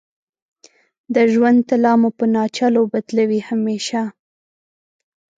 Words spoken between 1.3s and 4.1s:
ژوند طلا مو په ناچلو بدلوې همیشه